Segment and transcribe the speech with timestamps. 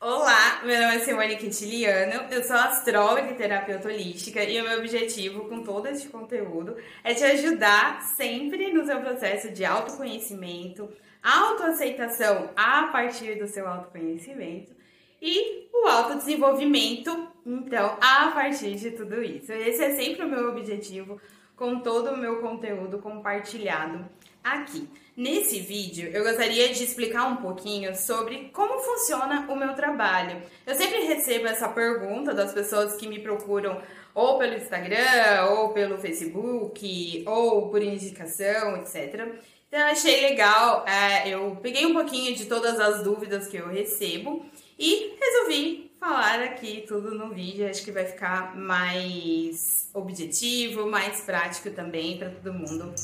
[0.00, 4.78] Olá, meu nome é Simone Quintiliano, eu sou astróloga e terapeuta holística e o meu
[4.78, 10.88] objetivo com todo este conteúdo é te ajudar sempre no seu processo de autoconhecimento,
[11.20, 14.72] autoaceitação a partir do seu autoconhecimento
[15.20, 19.52] e o autodesenvolvimento, então, a partir de tudo isso.
[19.52, 21.20] Esse é sempre o meu objetivo
[21.58, 24.06] com todo o meu conteúdo compartilhado
[24.42, 24.88] aqui.
[25.16, 30.40] Nesse vídeo, eu gostaria de explicar um pouquinho sobre como funciona o meu trabalho.
[30.64, 33.82] Eu sempre recebo essa pergunta das pessoas que me procuram
[34.14, 39.28] ou pelo Instagram, ou pelo Facebook, ou por indicação, etc.
[39.66, 44.46] Então, achei legal, é, eu peguei um pouquinho de todas as dúvidas que eu recebo
[44.78, 47.68] e resolvi falar aqui tudo no vídeo.
[47.68, 52.94] Acho que vai ficar mais objetivo, mais prático também para todo mundo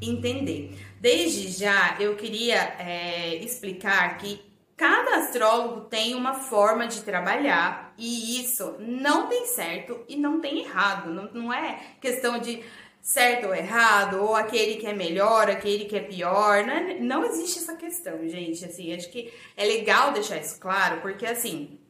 [0.00, 0.76] entender.
[1.00, 4.40] Desde já, eu queria é, explicar que
[4.76, 10.60] cada astrólogo tem uma forma de trabalhar e isso não tem certo e não tem
[10.60, 11.10] errado.
[11.10, 12.62] Não, não é questão de
[13.00, 16.64] certo ou errado, ou aquele que é melhor, aquele que é pior.
[16.64, 18.64] Não, é, não existe essa questão, gente.
[18.64, 21.80] Assim, acho que é legal deixar isso claro, porque assim,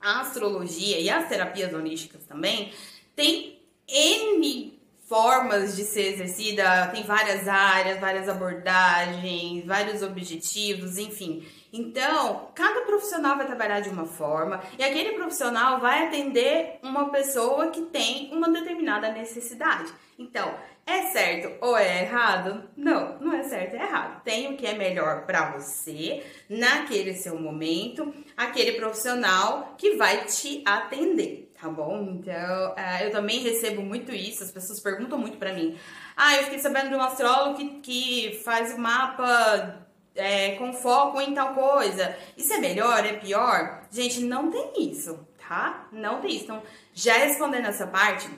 [0.00, 2.72] a astrologia e as terapias holísticas também
[3.14, 11.44] tem N formas de ser exercida, tem várias áreas, várias abordagens, vários objetivos, enfim.
[11.72, 17.68] Então, cada profissional vai trabalhar de uma forma e aquele profissional vai atender uma pessoa
[17.68, 19.92] que tem uma determinada necessidade.
[20.18, 20.52] Então,
[20.84, 22.68] é certo ou é errado?
[22.76, 24.22] Não, não é certo, é errado.
[24.24, 30.62] Tem o que é melhor para você naquele seu momento, aquele profissional que vai te
[30.66, 32.16] atender tá bom?
[32.18, 35.76] Então, uh, eu também recebo muito isso, as pessoas perguntam muito para mim.
[36.16, 39.79] Ah, eu fiquei sabendo de um astrólogo que, que faz o mapa
[40.14, 42.16] é, com foco em tal coisa.
[42.36, 43.82] Isso é melhor, é pior?
[43.90, 45.88] Gente, não tem isso, tá?
[45.92, 46.44] Não tem isso.
[46.44, 48.28] Então, já respondendo essa parte,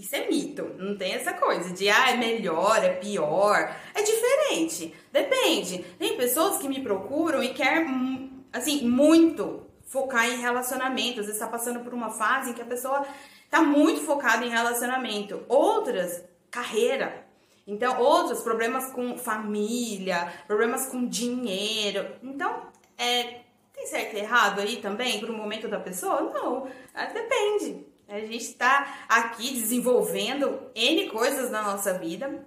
[0.00, 0.74] isso é mito.
[0.78, 3.76] Não tem essa coisa de, ah, é melhor, é pior.
[3.94, 4.94] É diferente.
[5.12, 5.84] Depende.
[5.98, 11.20] Tem pessoas que me procuram e querem, assim, muito focar em relacionamento.
[11.20, 13.04] Às vezes está passando por uma fase em que a pessoa
[13.44, 15.44] está muito focada em relacionamento.
[15.48, 17.26] Outras, carreira.
[17.70, 22.04] Então, outros, problemas com família, problemas com dinheiro.
[22.20, 22.66] Então,
[22.98, 23.42] é,
[23.72, 26.20] tem certo e errado aí também para o momento da pessoa?
[26.20, 27.86] Não, é, depende.
[28.08, 32.44] A gente está aqui desenvolvendo N coisas na nossa vida.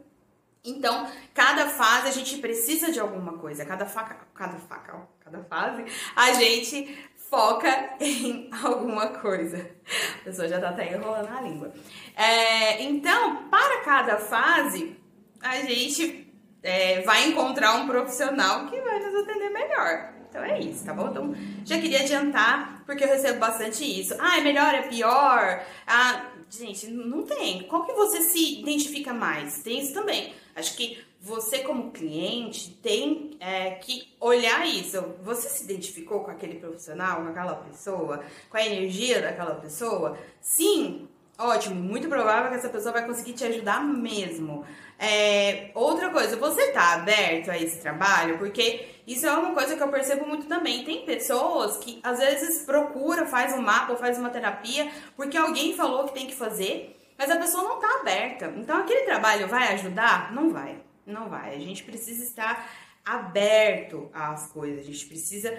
[0.62, 3.66] Então, cada fase a gente precisa de alguma coisa.
[3.66, 5.86] Cada faca, cada faca, ó, cada fase
[6.18, 9.72] a gente foca em alguma coisa.
[10.20, 11.74] A pessoa já tá até enrolando a língua.
[12.14, 15.02] É, então, para cada fase,
[15.44, 16.34] a gente
[16.64, 20.14] é, vai encontrar um profissional que vai nos atender melhor.
[20.30, 21.10] Então é isso, tá bom?
[21.10, 24.16] Então já queria adiantar, porque eu recebo bastante isso.
[24.18, 25.64] Ah, é melhor, é pior?
[25.86, 27.64] Ah, gente, não tem.
[27.68, 29.62] Qual que você se identifica mais?
[29.62, 30.34] Tem isso também.
[30.56, 35.02] Acho que você como cliente tem é, que olhar isso.
[35.24, 40.18] Você se identificou com aquele profissional, com aquela pessoa, com a energia daquela pessoa?
[40.42, 41.08] Sim,
[41.38, 41.76] ótimo.
[41.76, 44.66] Muito provável que essa pessoa vai conseguir te ajudar mesmo.
[44.98, 48.38] É, outra coisa, você tá aberto a esse trabalho?
[48.38, 50.84] Porque isso é uma coisa que eu percebo muito também.
[50.84, 56.06] Tem pessoas que às vezes procura, faz um mapa faz uma terapia porque alguém falou
[56.06, 58.54] que tem que fazer, mas a pessoa não tá aberta.
[58.56, 60.32] Então aquele trabalho vai ajudar?
[60.34, 60.82] Não vai.
[61.06, 61.56] Não vai.
[61.56, 62.70] A gente precisa estar
[63.06, 65.52] aberto às coisas, a gente precisa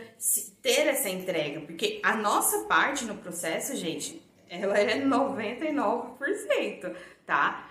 [0.62, 4.22] ter essa entrega, porque a nossa parte no processo, gente,
[4.60, 6.94] ela é 99%,
[7.26, 7.70] tá?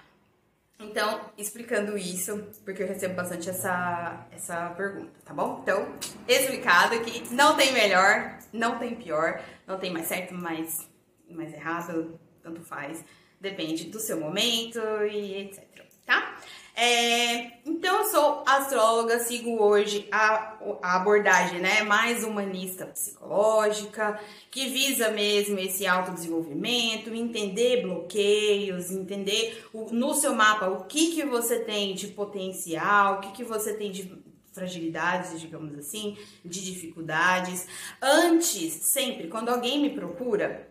[0.79, 5.59] Então, explicando isso, porque eu recebo bastante essa, essa pergunta, tá bom?
[5.61, 5.95] Então,
[6.27, 10.89] explicado que não tem melhor, não tem pior, não tem mais certo, mais,
[11.29, 13.03] mais errado, tanto faz,
[13.39, 14.79] depende do seu momento
[15.09, 15.63] e etc,
[16.05, 16.37] tá?
[16.75, 24.19] É, então eu sou astróloga, sigo hoje a, a, abordagem né, mais humanista psicológica,
[24.49, 31.23] que visa mesmo esse autodesenvolvimento, entender bloqueios, entender o, no seu mapa o que, que
[31.23, 34.11] você tem de potencial, o que, que você tem de
[34.51, 37.67] fragilidades, digamos assim, de dificuldades.
[38.01, 40.67] Antes, sempre, quando alguém me procura,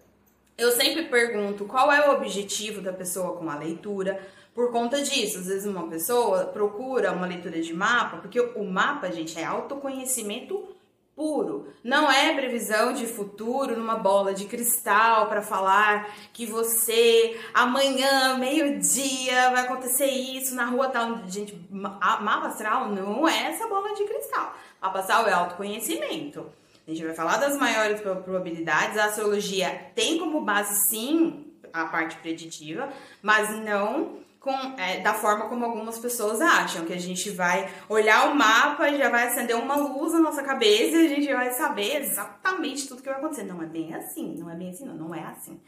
[0.58, 4.20] eu sempre pergunto qual é o objetivo da pessoa com a leitura
[4.54, 9.10] por conta disso, às vezes uma pessoa procura uma leitura de mapa, porque o mapa,
[9.10, 10.68] gente, é autoconhecimento
[11.16, 11.68] puro.
[11.82, 19.50] Não é previsão de futuro numa bola de cristal para falar que você amanhã, meio-dia,
[19.50, 21.26] vai acontecer isso na rua tal.
[21.28, 24.54] Gente, mapa astral não é essa bola de cristal.
[24.80, 26.46] Mapa astral é autoconhecimento.
[26.86, 28.98] A gente vai falar das maiores probabilidades.
[28.98, 32.88] A astrologia tem como base, sim, a parte preditiva,
[33.22, 38.28] mas não com, é, da forma como algumas pessoas acham, que a gente vai olhar
[38.28, 41.52] o mapa e já vai acender uma luz na nossa cabeça e a gente vai
[41.52, 43.44] saber exatamente tudo que vai acontecer.
[43.44, 45.60] Não é bem assim, não é bem assim, não, não é assim.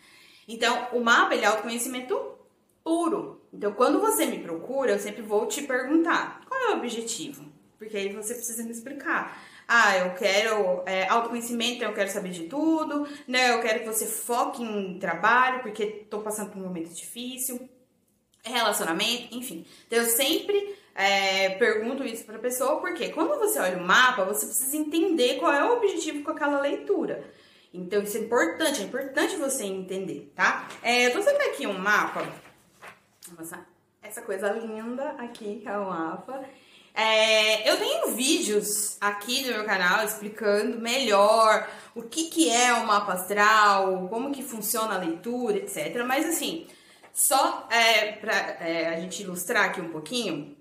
[0.48, 2.20] Então, o mapa ele é autoconhecimento
[2.82, 3.40] puro.
[3.52, 7.44] Então, quando você me procura, eu sempre vou te perguntar qual é o objetivo,
[7.78, 9.40] porque aí você precisa me explicar.
[9.68, 13.52] Ah, eu quero é, autoconhecimento, eu quero saber de tudo, né?
[13.52, 17.68] Eu quero que você foque em trabalho, porque tô passando por um momento difícil
[18.50, 19.64] relacionamento, enfim.
[19.86, 24.46] Então eu sempre é, pergunto isso para pessoa, porque quando você olha o mapa, você
[24.46, 27.24] precisa entender qual é o objetivo com aquela leitura.
[27.72, 30.68] Então isso é importante, é importante você entender, tá?
[30.82, 32.26] É, eu tô fazendo aqui um mapa,
[33.36, 33.66] mostrar
[34.00, 36.44] essa coisa linda aqui, que é o mapa.
[36.94, 42.86] É, eu tenho vídeos aqui no meu canal explicando melhor o que, que é o
[42.86, 46.04] mapa astral, como que funciona a leitura, etc.
[46.06, 46.68] Mas assim,
[47.14, 50.56] só é, para é, a gente ilustrar aqui um pouquinho,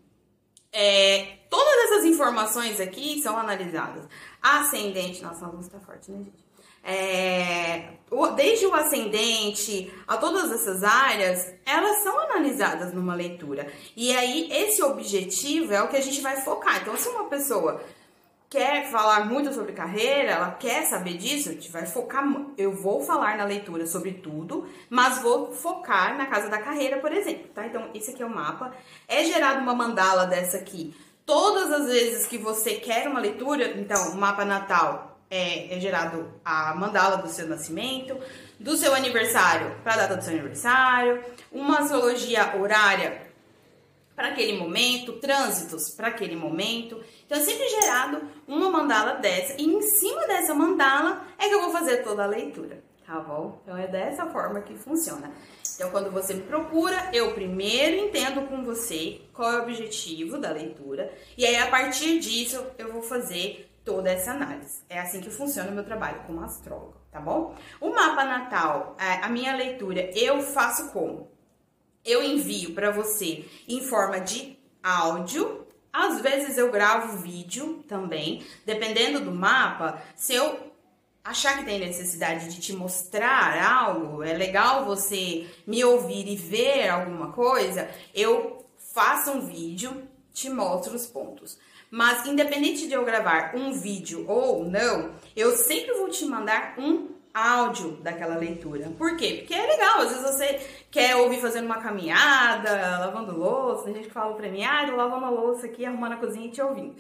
[0.71, 4.07] é, todas essas informações aqui são analisadas.
[4.41, 6.43] Ascendente, nossa, a luz tá forte, né, gente?
[6.85, 7.93] É,
[8.35, 13.71] desde o ascendente a todas essas áreas, elas são analisadas numa leitura.
[13.95, 16.81] E aí, esse objetivo é o que a gente vai focar.
[16.81, 17.81] Então, se uma pessoa
[18.53, 22.23] quer falar muito sobre carreira, ela quer saber disso, a gente vai focar.
[22.55, 27.11] Eu vou falar na leitura sobre tudo, mas vou focar na casa da carreira, por
[27.11, 27.65] exemplo, tá?
[27.65, 28.71] Então, esse aqui é o mapa.
[29.07, 30.95] É gerado uma mandala dessa aqui.
[31.25, 36.31] Todas as vezes que você quer uma leitura, então, o mapa natal é, é gerado
[36.45, 38.15] a mandala do seu nascimento,
[38.59, 43.22] do seu aniversário para a data do seu aniversário, uma astrologia horária
[44.15, 47.01] para aquele momento, trânsitos para aquele momento.
[47.25, 51.61] Então é sempre gerado uma mandala dessa e em cima dessa mandala é que eu
[51.61, 53.59] vou fazer toda a leitura, tá bom?
[53.63, 55.31] Então é dessa forma que funciona.
[55.75, 60.51] Então quando você me procura, eu primeiro entendo com você qual é o objetivo da
[60.51, 64.81] leitura e aí a partir disso eu vou fazer toda essa análise.
[64.89, 67.55] É assim que funciona o meu trabalho como astrólogo, tá bom?
[67.81, 71.32] O mapa natal, é, a minha leitura, eu faço como?
[72.05, 75.65] Eu envio para você em forma de áudio.
[75.91, 80.01] Às vezes eu gravo vídeo também, dependendo do mapa.
[80.15, 80.71] Se eu
[81.23, 86.89] achar que tem necessidade de te mostrar algo, é legal você me ouvir e ver
[86.89, 91.57] alguma coisa, eu faço um vídeo, te mostro os pontos.
[91.89, 97.09] Mas independente de eu gravar um vídeo ou não, eu sempre vou te mandar um
[97.33, 98.91] áudio daquela leitura.
[98.97, 99.37] Por quê?
[99.39, 104.07] Porque é legal, às vezes você quer ouvir fazendo uma caminhada, lavando louça, tem gente
[104.07, 106.61] que fala pra mim, ah, tô lavando a louça aqui, arrumando a cozinha e te
[106.61, 106.95] ouvindo.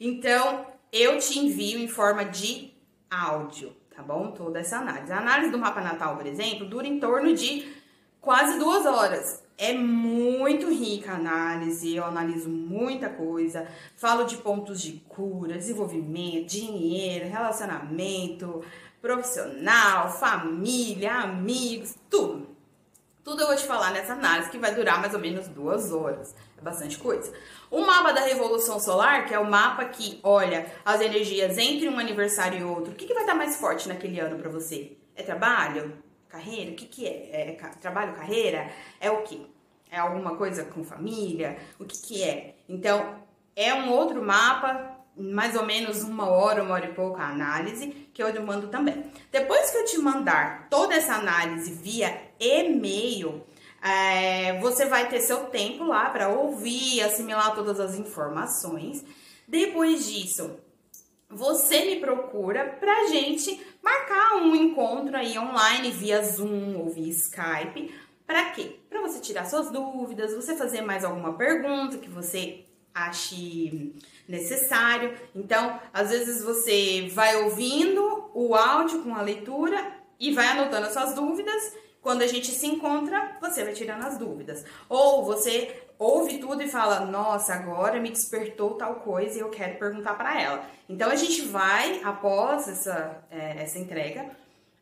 [0.00, 2.72] Então, eu te envio em forma de
[3.10, 4.30] áudio, tá bom?
[4.30, 5.12] Toda essa análise.
[5.12, 7.70] A análise do mapa natal, por exemplo, dura em torno de
[8.20, 9.42] quase duas horas.
[9.56, 16.46] É muito rica a análise, eu analiso muita coisa, falo de pontos de cura, desenvolvimento,
[16.46, 18.64] dinheiro, relacionamento,
[19.04, 22.48] profissional, família, amigos, tudo.
[23.22, 26.34] Tudo eu vou te falar nessa análise que vai durar mais ou menos duas horas.
[26.56, 27.30] É bastante coisa.
[27.70, 31.98] O mapa da Revolução Solar, que é o mapa que olha as energias entre um
[31.98, 34.96] aniversário e outro, o que, que vai estar mais forte naquele ano para você?
[35.14, 35.92] É trabalho?
[36.26, 36.70] Carreira?
[36.70, 37.50] O que, que é?
[37.50, 38.70] é trabalho, carreira?
[38.98, 39.46] É o que?
[39.90, 41.58] É alguma coisa com família?
[41.78, 42.54] O que, que é?
[42.66, 43.22] Então,
[43.54, 47.88] é um outro mapa mais ou menos uma hora, uma hora e pouco a análise,
[48.12, 49.04] que eu mando também.
[49.30, 53.44] Depois que eu te mandar toda essa análise via e-mail,
[53.82, 59.04] é, você vai ter seu tempo lá para ouvir, assimilar todas as informações.
[59.46, 60.58] Depois disso,
[61.28, 67.94] você me procura pra gente marcar um encontro aí online via Zoom ou via Skype.
[68.26, 68.76] Para quê?
[68.88, 72.63] Para você tirar suas dúvidas, você fazer mais alguma pergunta que você
[72.94, 73.94] ache
[74.28, 75.14] necessário.
[75.34, 80.92] Então, às vezes você vai ouvindo o áudio com a leitura e vai anotando as
[80.92, 81.74] suas dúvidas.
[82.00, 84.64] Quando a gente se encontra, você vai tirando as dúvidas.
[84.88, 89.78] Ou você ouve tudo e fala: Nossa, agora me despertou tal coisa e eu quero
[89.78, 90.64] perguntar para ela.
[90.88, 94.30] Então a gente vai, após essa, é, essa entrega,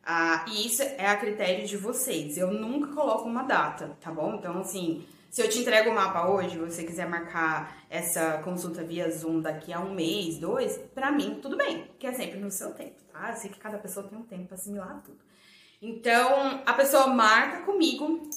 [0.05, 2.37] ah, e isso é a critério de vocês.
[2.37, 4.35] Eu nunca coloco uma data, tá bom?
[4.35, 9.09] Então, assim, se eu te entrego o mapa hoje, você quiser marcar essa consulta via
[9.09, 12.71] Zoom daqui a um mês, dois, para mim, tudo bem, que é sempre no seu
[12.75, 13.31] tempo, tá?
[13.31, 15.17] Eu sei que cada pessoa tem um tempo pra assimilar tudo.
[15.81, 18.29] Então, a pessoa marca comigo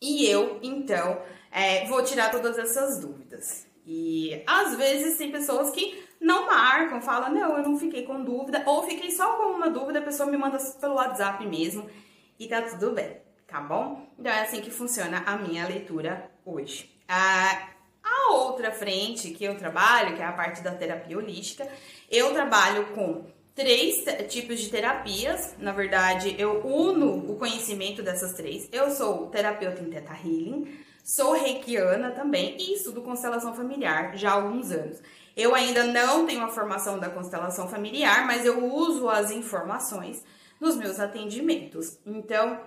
[0.00, 3.66] e eu, então, é, vou tirar todas essas dúvidas.
[3.84, 8.62] E às vezes tem pessoas que não marcam, falam, não, eu não fiquei com dúvida,
[8.64, 11.90] ou fiquei só com uma dúvida, a pessoa me manda pelo WhatsApp mesmo
[12.38, 13.16] e tá tudo bem,
[13.48, 14.06] tá bom?
[14.18, 16.94] Então é assim que funciona a minha leitura hoje.
[17.08, 17.70] A,
[18.04, 21.66] a outra frente que eu trabalho, que é a parte da terapia holística,
[22.10, 23.24] eu trabalho com
[23.54, 25.56] três tipos de terapias.
[25.58, 28.68] Na verdade, eu uno o conhecimento dessas três.
[28.70, 34.34] Eu sou terapeuta em Theta Healing, sou reikiana também e estudo constelação familiar já há
[34.34, 35.02] alguns anos.
[35.34, 40.22] Eu ainda não tenho a formação da constelação familiar, mas eu uso as informações
[40.60, 41.98] nos meus atendimentos.
[42.04, 42.60] Então,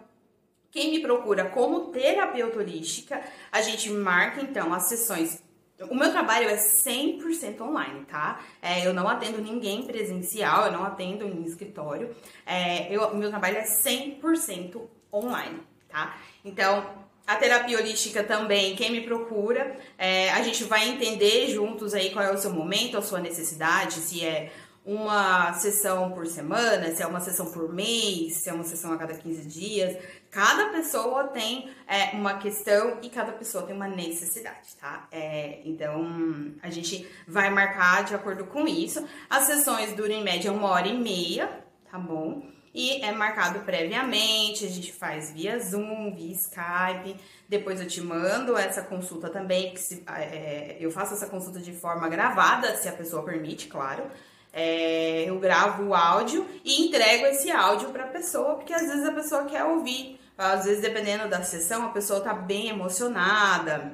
[0.72, 5.44] quem me procura como terapeuta holística, a gente marca então as sessões.
[5.90, 8.40] O meu trabalho é 100% online, tá?
[8.62, 12.16] É, eu não atendo ninguém presencial, eu não atendo em escritório.
[12.46, 14.80] É, eu, meu trabalho é 100%
[15.12, 15.60] online,
[15.90, 16.18] tá?
[16.46, 16.86] Então,
[17.26, 22.26] a terapia holística também, quem me procura, é, a gente vai entender juntos aí qual
[22.26, 24.52] é o seu momento, a sua necessidade, se é
[24.86, 28.98] uma sessão por semana, se é uma sessão por mês, se é uma sessão a
[28.98, 29.98] cada 15 dias.
[30.32, 35.08] Cada pessoa tem é, uma questão e cada pessoa tem uma necessidade, tá?
[35.12, 39.06] É, então a gente vai marcar de acordo com isso.
[39.30, 42.42] As sessões duram em média uma hora e meia, tá bom?
[42.74, 47.20] e é marcado previamente, a gente faz via Zoom, via Skype.
[47.48, 51.74] Depois eu te mando essa consulta também, que se, é, eu faço essa consulta de
[51.74, 54.04] forma gravada, se a pessoa permite, claro.
[54.54, 59.06] É, eu gravo o áudio e entrego esse áudio para a pessoa, porque às vezes
[59.06, 60.20] a pessoa quer ouvir.
[60.38, 63.94] Às vezes, dependendo da sessão, a pessoa tá bem emocionada,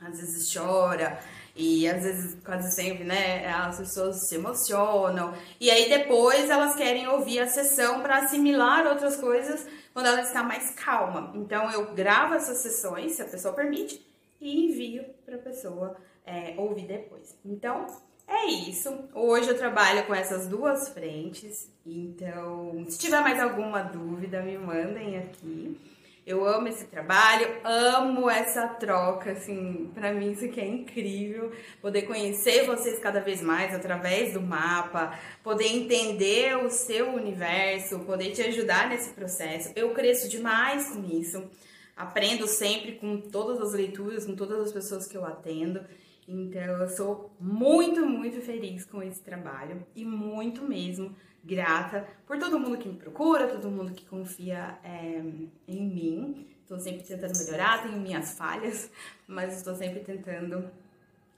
[0.00, 1.18] às vezes chora.
[1.58, 5.32] E às vezes, quase sempre, né, as pessoas se emocionam.
[5.58, 10.42] E aí depois elas querem ouvir a sessão para assimilar outras coisas quando ela está
[10.42, 11.32] mais calma.
[11.34, 14.06] Então eu gravo essas sessões, se a pessoa permite,
[14.38, 17.34] e envio para a pessoa é, ouvir depois.
[17.42, 17.86] Então
[18.28, 19.08] é isso.
[19.14, 21.70] Hoje eu trabalho com essas duas frentes.
[21.84, 25.78] Então, se tiver mais alguma dúvida, me mandem aqui.
[26.26, 32.02] Eu amo esse trabalho, amo essa troca, assim, para mim isso aqui é incrível, poder
[32.02, 38.42] conhecer vocês cada vez mais através do mapa, poder entender o seu universo, poder te
[38.42, 39.70] ajudar nesse processo.
[39.76, 41.48] Eu cresço demais com isso.
[41.96, 45.80] Aprendo sempre com todas as leituras, com todas as pessoas que eu atendo.
[46.28, 51.14] Então eu sou muito, muito feliz com esse trabalho e muito mesmo
[51.44, 55.22] grata por todo mundo que me procura, todo mundo que confia é,
[55.68, 56.46] em mim.
[56.62, 58.90] Estou sempre tentando melhorar, tenho minhas falhas,
[59.28, 60.68] mas estou sempre tentando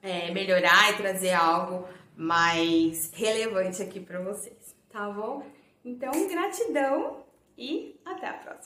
[0.02, 5.46] é, melhorar e trazer algo mais relevante aqui para vocês, tá bom?
[5.84, 7.24] Então, gratidão
[7.56, 8.56] e até a próxima!